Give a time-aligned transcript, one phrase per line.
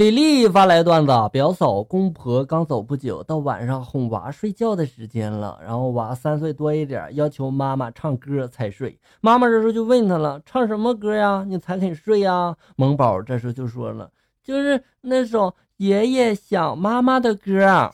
[0.00, 8.98] 李丽发来段子：表嫂公婆刚走不久，到晚上哄娃睡觉的时间了，然后娃三岁多一点，要求妈妈唱歌才睡。
[9.20, 11.44] 妈妈这时候就问他了：“唱什么歌呀？
[11.46, 14.10] 你才肯睡呀？”萌宝这时候就说了
[14.42, 17.90] ：“就是那首爷爷想妈妈的歌。”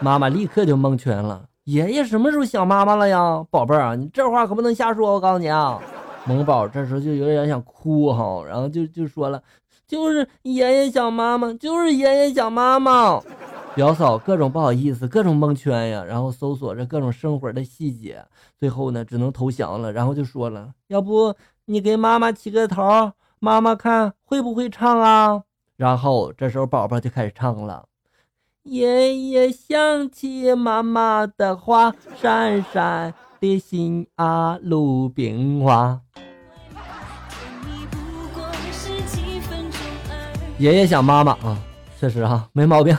[0.00, 3.44] 妈妈立刻就蒙圈了：“爷爷什么时候想妈妈了呀？
[3.50, 5.78] 宝贝儿，你这话可不能瞎说，我告诉你啊。”
[6.24, 9.40] 萌宝这时候就有点想哭哈，然后就就说了。
[9.86, 13.20] 就是爷爷想妈妈，就是爷爷想妈妈。
[13.74, 18.24] 表嫂各种不好意思，各种蒙圈呀，然后搜索着各种生活的细节，
[18.58, 19.92] 最后呢只能投降了。
[19.92, 21.34] 然后就说了，要不
[21.66, 25.42] 你给妈妈起个头，妈妈看会不会唱啊？
[25.76, 27.84] 然后这时候宝宝就开始唱了：
[28.62, 36.00] 爷爷想起妈妈的话，闪闪的心啊，鲁冰花。
[40.58, 41.58] 爷爷想妈妈啊，
[42.00, 42.96] 确实哈，没毛病。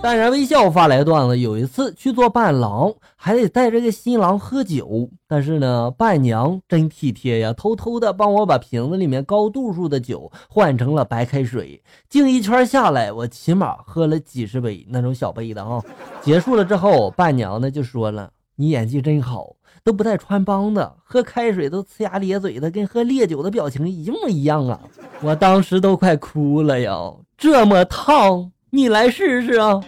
[0.00, 11.82] 淡然微笑发来段子：有一次去做伴郎，还得带着个新郎喝酒，但是呢，伴娘真体贴呀，偷偷的帮我把瓶子里面高度数的酒换成了白开水。
[12.08, 15.82] 敬一圈下来，我起码喝了几十杯那种小杯的啊。
[16.20, 24.80] 结束了之后，伴娘呢就说了：“你演技真好。”都不带穿帮的，喝开水都呲牙咧嘴的，跟喝烈酒的表情一模一样啊！
[25.20, 29.80] 我当时都快哭了呀，这么烫，你来试试啊！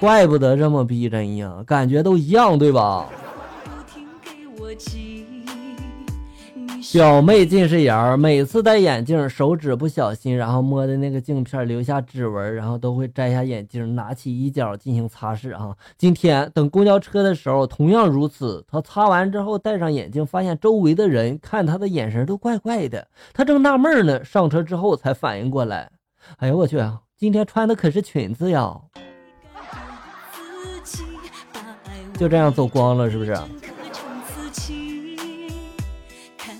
[0.00, 3.06] 怪不得这么逼真呀，感觉都一样，对吧？
[6.96, 15.76] 表妹近视眼儿，每次戴眼镜，手指不小心，然后摸的那个镜片留下指纹，然后都会摘下眼镜，拿起衣角进行擦拭啊。
[15.98, 18.64] 今天等公交车的时候，同样如此。
[18.66, 23.06] 她擦完之后戴上眼镜，发现周围的人看她的眼神都怪怪的。
[23.34, 25.90] 她正纳闷呢，上车之后才反应过来，
[26.38, 28.74] 哎呦我去啊，今天穿的可是裙子呀！
[32.16, 33.36] 就这样走光了，是不是？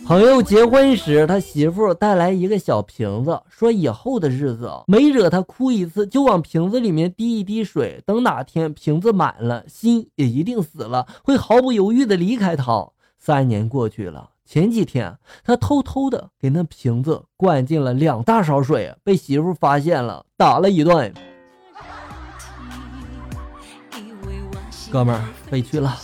[0.06, 12.89] 朋友结婚时，他媳妇带来一个小瓶子，说以后的日子每惹他哭一次，就往瓶子里面滴一滴水，等哪天瓶子满了，心也一定死了，会毫不犹豫的离开他。
[13.19, 21.12] 三年过去了，前几天他偷偷的给那瓶子灌进了两大勺水，被媳妇发现了，打了一顿。
[24.93, 25.97] 哥们儿，委屈了。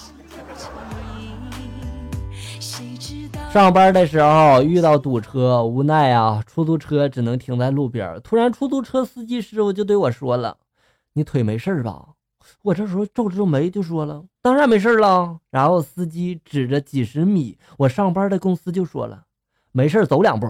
[3.53, 8.19] 上班的时候遇到堵车，无奈啊，出租车只能停在路边。
[8.25, 10.57] 突然，出租车司机师傅就对我说了
[11.13, 12.03] ：“你腿没事吧？”
[12.65, 19.25] 我这时候皱皱眉就说了：“当然没事了。”然后司机指着几十米我上班的公司就说了
[19.71, 20.47] ：“没事，走两步。”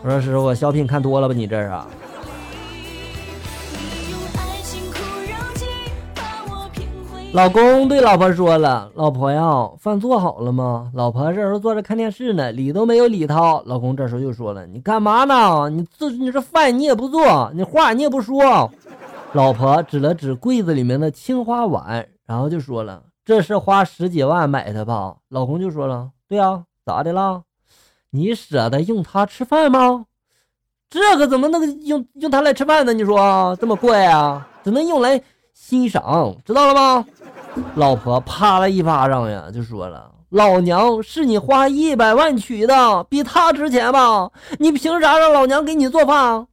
[0.00, 1.34] 我说师傅，小品看多了吧？
[1.34, 1.72] 你这是？
[7.32, 13.62] 老公对老婆说了：“老婆呀，饭做好了吗？”老婆这时候坐着看电视呢，理都没有理他。
[13.66, 15.68] 老公这时候又说了：“你干嘛呢？
[15.68, 18.70] 你这你这饭你也不做，你话你也不说。”
[19.34, 27.42] 老婆指了指柜子里面的青花碗，然后就说了：“这是花十几万买的吧？”老公就说了：“对呀，咋的了？
[28.10, 30.06] 你舍得用它吃饭吗？
[30.88, 32.94] 这个怎么能用用它来吃饭呢？
[32.94, 34.48] 你说这么贵啊？
[34.64, 35.22] 只能用来
[35.60, 37.04] 欣赏，知道了吗？”
[37.74, 44.30] 老婆啪了一巴掌呀，就说了：“老娘是你花一百万娶的，比他值钱吧？
[44.58, 46.46] 你凭啥让老娘给你做饭？”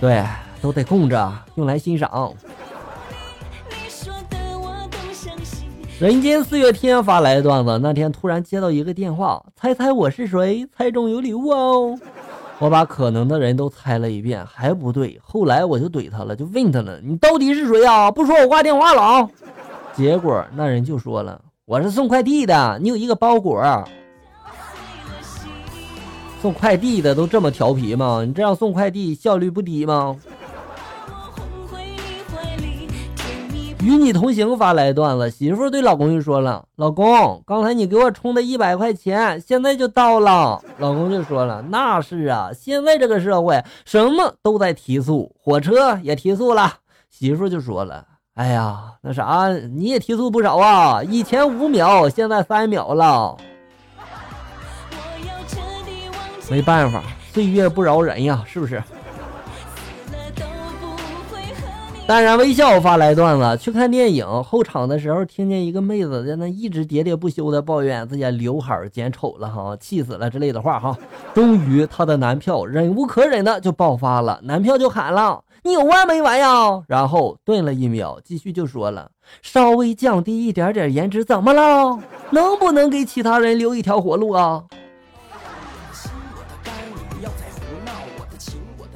[0.00, 0.24] 对，
[0.62, 2.32] 都得供着，用来欣赏。
[6.00, 10.66] 人间四月天发来的段子，那天突然接到一个电话，猜猜我是谁？
[10.74, 11.98] 猜中有礼物哦。
[12.60, 15.18] 我把可能的人都猜了一遍，还不对。
[15.24, 18.10] 后来我就怼他了，就问他了：“你到底是谁啊？
[18.10, 19.30] 不说我挂电话了啊！”
[19.96, 23.64] 结果那人就说了：“我是送快递的，你有一个包裹。”
[26.42, 28.22] 送快递的都这么调皮吗？
[28.26, 30.14] 你这样送快递效率不低吗？
[33.82, 46.74] 与你同行发来段子，媳妇对老公就说了：“老公，刚才你给我充的一百块钱，现在就到了。”老公就说了：“那是啊，现在这个社会什么都在提速，火车也提速了。”
[47.08, 48.04] 媳妇就说了
[48.36, 53.34] ：“哎呀，那啥，你也提速不少啊，以前五秒，现在三秒了。”
[56.50, 58.82] 没办法，岁月不饶人呀，是不是？
[62.10, 70.98] 淡然微笑发来段子：去看电影后场的时候，听见一个妹子在那一直喋喋不休的抱怨自己刘海剪丑了哈，气死了之类的话哈。
[71.32, 81.96] 终于她的男票忍无可忍的就爆发了，男票就喊了：“你有完没完呀？”然后顿了一秒，继续就说了：“稍微降低一点点颜值怎么了？
[82.30, 84.64] 能不能给其他人留一条活路啊？”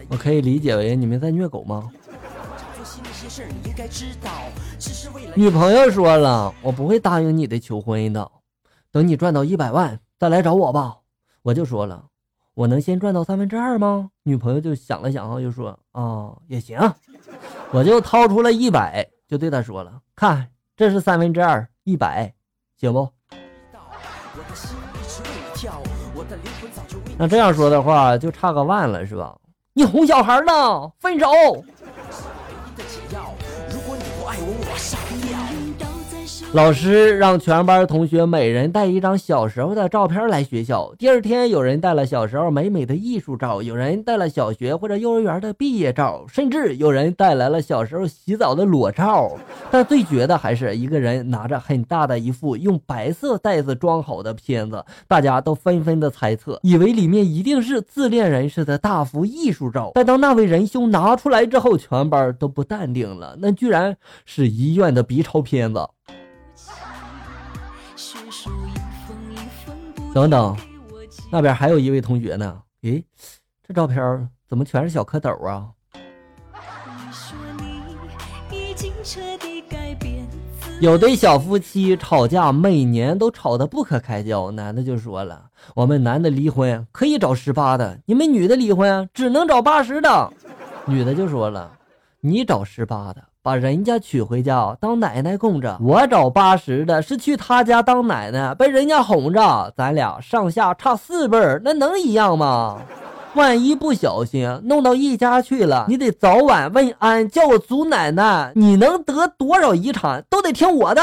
[0.08, 1.88] 我可以理解为你们在虐狗吗？
[5.34, 8.30] 女朋友说了，我不会答应你的求婚的，
[8.92, 10.98] 等你赚到一百万再来找我吧。
[11.42, 12.04] 我就说了，
[12.54, 14.10] 我能先赚到三分之二吗？
[14.22, 16.78] 女朋友就想了想后就说啊，也行。
[17.72, 22.32] 我就掏出了一百，就对他说了，看这是三分之二，一百，
[22.76, 23.08] 行不？
[27.18, 29.36] 那这样说的话，就差个万了，是吧？
[29.72, 30.92] 你哄小孩呢？
[31.00, 31.26] 分手。
[36.54, 40.94] 老师让全班同学每人带一张小时候的照片来学校。
[40.96, 49.32] 第二天，有人带了小时候美美的艺术照，有人带了小学或者幼儿园的毕业照，甚至有人带来了小时候洗澡的裸照。
[49.68, 59.90] 但最绝的还是一个人拿着很大的一副用白色袋子装好的片子，大家都纷纷的猜测，以为里面一定是自恋人士的大幅艺术照。
[59.92, 65.80] 但当那位仁兄拿出来之后，全班都不淡定了，那居然是医院的 B 超片子。
[70.14, 70.56] 等等，
[71.28, 72.62] 那边还有一位同学呢。
[72.82, 73.04] 诶，
[73.66, 75.66] 这照片怎么全是小蝌蚪啊？
[80.80, 84.52] 有对小夫妻吵架，每年都吵得不可开交。
[84.52, 90.32] 男的就说了：“我们男的离婚可以找十八的，你们女的离婚只能找八十的。”
[90.86, 91.76] 女的就说了
[92.22, 102.80] ：“你找十八的。”把人家娶回家当奶奶供着，我找八十的是去他家当奶奶，被人家哄着，咱俩上下差四辈儿，那能一样吗？
[103.34, 108.50] 万一不小心弄到一家去了，你得早晚问安，叫我祖奶奶。
[108.54, 111.02] 你能得多少遗产都得听我的。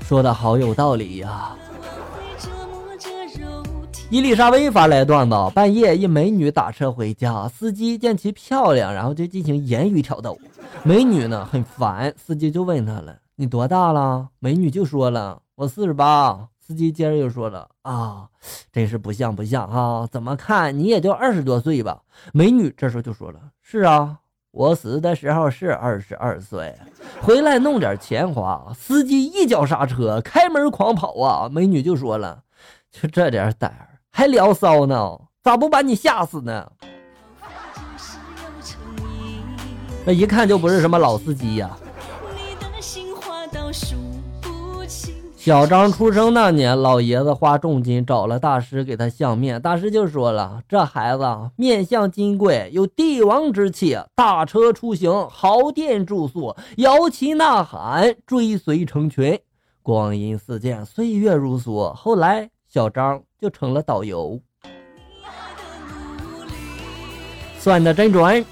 [0.00, 1.56] 说的好有道理呀。
[4.10, 10.36] 伊丽莎薇发来段子：半夜，一美女打车回家，司机见其漂亮，然后就进行言语挑逗。
[10.82, 18.28] 美女呢很烦，司机就问她了：“你多大了？”美女就说了：“我四十八。”司机接着又说了：“啊，
[18.72, 22.02] 真是不像不像哈，怎么看你也就二十多岁吧？”
[22.34, 24.18] 美女这时候就说了：“是啊，
[24.50, 26.74] 我死的时候是二十二岁，
[27.22, 31.48] 回来弄点钱花。”司机一脚刹车，开门狂跑啊！
[31.48, 32.42] 美女就说了
[32.90, 35.18] ：“就这点胆儿。”还聊骚呢？
[35.42, 36.70] 咋不把你吓死呢？
[40.04, 41.70] 那一看就不是什么老司机呀。
[45.36, 51.24] 小张出生那年，老爷子花重金找了大师给他相面，大师就说了：“这孩子
[51.56, 59.40] 面相金贵，有帝王之气，大车出行，豪店住宿，摇旗呐喊，追随成群，
[59.82, 62.50] 光阴似箭，岁月如梭。”后来。
[62.72, 64.40] 小张就成了导游，
[67.58, 68.46] 算的真准。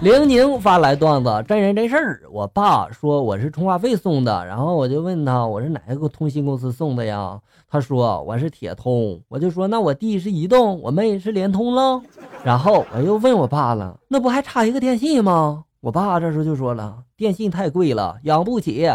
[0.00, 2.22] 玲宁发来段子，真人真事儿。
[2.30, 7.40] 我爸说我是充话费送的，然后我就问他我是哪个通信公司送的呀？
[7.68, 12.00] 他说我是铁通，我就说那我弟是移动，我妹是联通喽。
[12.44, 15.64] 然后我又问我爸了，那不还差一个电信吗？
[15.80, 18.88] 我爸这时候就说了，电信太贵了，养不起。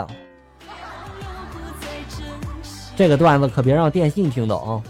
[2.95, 4.81] 这个段子可别让电信听到啊！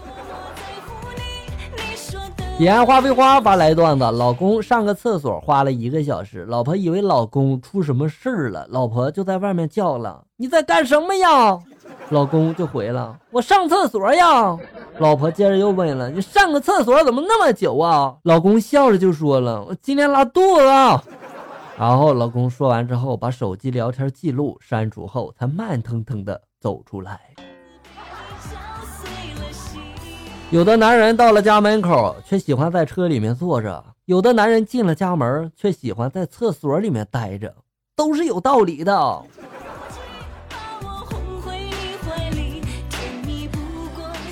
[2.58, 11.58] 烟花非花发来段子：老公上个厕所花了一个小时，老婆以为老公出什么事儿了，老婆就在外面叫了：“你在干什么呀？”
[12.10, 14.56] 老公就回了：“我上厕所呀。”
[14.98, 20.64] 老婆接着又问了：“你上个厕所怎么那么久啊？”老公笑着就说了：“我今天拉肚子。”
[21.76, 27.20] 然后老公说完之后，把手机聊天记录删除后，才慢腾腾的走出来。
[30.50, 37.52] 有的男人到了家门口，却喜欢在车里面坐着；有的男人进了家门，却喜欢在厕所里面待着，
[37.96, 39.22] 都是有道理的。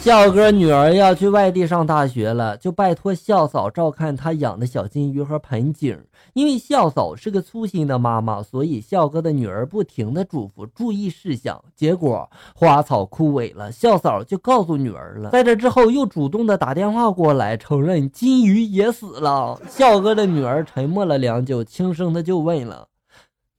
[0.04, 5.98] 笑哥女儿要去外地上大学了，就拜托笑嫂照看她养的小金鱼和盆景。
[6.34, 11.64] 因为笑嫂是个粗心的妈妈，所以笑哥的女儿不停的嘱咐注意事项。
[11.74, 15.30] 结果花草枯萎了，笑嫂就告诉女儿了。
[15.30, 19.58] 在这之后，又主动的打电话过来，承认金鱼也死了。
[19.70, 22.88] 笑哥的女儿沉默了良久，轻声的就问了：“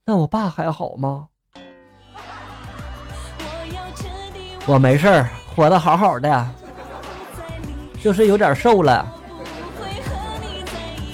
[0.06, 1.26] 那我爸还好吗？”
[4.68, 5.28] 我没事儿。
[5.56, 6.46] 活得好好的，
[8.02, 9.10] 就是有点瘦了。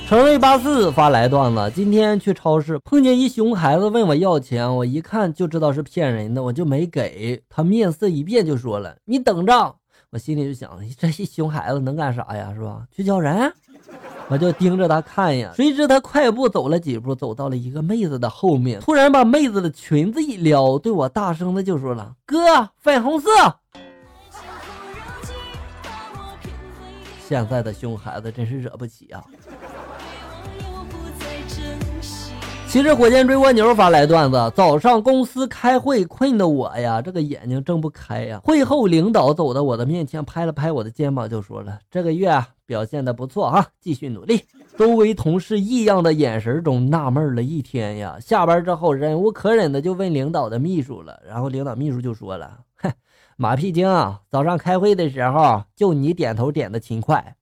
[0.08, 7.62] 陈瑞八四发来段子：今天去超市碰见一熊孩子问我要钱，我一看就知道是骗人的，我就没给他。
[7.62, 9.76] 面色一变就说了：“你等着。”
[10.10, 12.52] 我心里就想：这些熊孩子能干啥呀？
[12.52, 12.82] 是吧？
[12.90, 13.50] 去叫人？
[14.26, 15.52] 我就盯着他看呀。
[15.54, 23.28] 谁知他快步走了几步，走到了一个妹子的后面，突然把妹子的裙子一撩，对我大声的就说了：“哥，粉红色。”
[27.32, 29.24] 现在的熊孩子真是惹不起啊！
[32.68, 38.38] 骑着火箭追蜗牛发来段子：早上公司开会，困的我呀，这个眼睛睁不开呀。
[38.44, 44.44] 会后，领导走到我的面前，拍了拍我的肩膀，就说了：“这个月啊，表现的不错啊，继续努力。”
[44.76, 48.18] 周围同事异样的眼神中纳闷了一天呀。
[48.20, 52.58] 下班之后，忍无可忍的就问领导的秘书了，然后领导秘书就说了。
[53.42, 57.34] 马屁精啊，早上开会的时候就你点头点的勤快。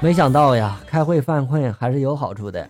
[0.00, 2.66] 没想到呀，开会犯困还是有好处的。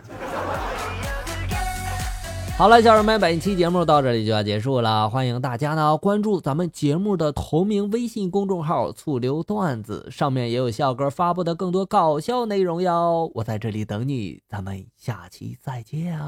[2.57, 13.31] 好了，小人们，本期节目到这里就要结束了，欢迎大家呢关注咱们节目的同名微信公众号“醋溜段子”，上面也有笑哥发布的更多搞笑内容哟。
[13.33, 16.19] 我在这里等你，咱们下期再见。
[16.19, 16.27] 啊